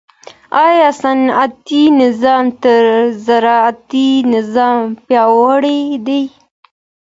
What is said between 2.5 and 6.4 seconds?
تر زراعتي نظام پیاوړی دی؟